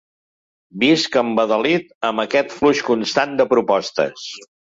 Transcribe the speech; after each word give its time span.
Visc 0.83 1.17
embadalit 1.21 1.93
amb 2.09 2.23
aquest 2.25 2.57
flux 2.63 2.83
constant 2.89 3.37
de 3.43 3.47
propostes. 3.53 4.27